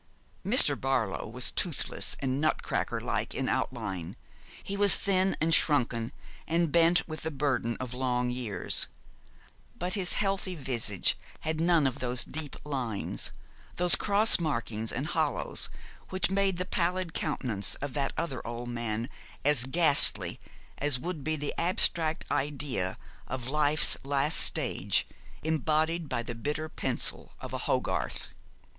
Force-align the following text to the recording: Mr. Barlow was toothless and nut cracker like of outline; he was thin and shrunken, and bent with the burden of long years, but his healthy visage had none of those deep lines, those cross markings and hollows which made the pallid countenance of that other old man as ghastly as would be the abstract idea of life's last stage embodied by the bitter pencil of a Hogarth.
Mr. 0.43 0.73
Barlow 0.75 1.27
was 1.27 1.51
toothless 1.51 2.15
and 2.21 2.41
nut 2.41 2.63
cracker 2.63 2.99
like 2.99 3.35
of 3.35 3.47
outline; 3.47 4.15
he 4.63 4.75
was 4.75 4.95
thin 4.95 5.37
and 5.39 5.53
shrunken, 5.53 6.11
and 6.47 6.71
bent 6.71 7.07
with 7.07 7.21
the 7.21 7.29
burden 7.29 7.77
of 7.79 7.93
long 7.93 8.31
years, 8.31 8.87
but 9.77 9.93
his 9.93 10.15
healthy 10.15 10.55
visage 10.55 11.15
had 11.41 11.61
none 11.61 11.85
of 11.85 11.99
those 11.99 12.25
deep 12.25 12.55
lines, 12.63 13.31
those 13.75 13.93
cross 13.95 14.39
markings 14.39 14.91
and 14.91 15.05
hollows 15.09 15.69
which 16.09 16.31
made 16.31 16.57
the 16.57 16.65
pallid 16.65 17.13
countenance 17.13 17.75
of 17.75 17.93
that 17.93 18.11
other 18.17 18.41
old 18.43 18.69
man 18.69 19.07
as 19.45 19.65
ghastly 19.65 20.39
as 20.79 20.97
would 20.97 21.23
be 21.23 21.35
the 21.35 21.53
abstract 21.59 22.25
idea 22.31 22.97
of 23.27 23.49
life's 23.49 23.95
last 24.03 24.39
stage 24.39 25.05
embodied 25.43 26.09
by 26.09 26.23
the 26.23 26.33
bitter 26.33 26.67
pencil 26.67 27.33
of 27.39 27.53
a 27.53 27.59
Hogarth. 27.69 28.29